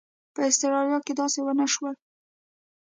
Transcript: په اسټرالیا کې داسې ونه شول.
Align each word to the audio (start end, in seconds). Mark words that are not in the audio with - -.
په 0.33 0.41
اسټرالیا 0.49 0.97
کې 1.05 1.13
داسې 1.19 1.39
ونه 1.43 1.65
شول. 1.73 1.95